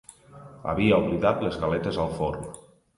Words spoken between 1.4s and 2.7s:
les galetes al forn.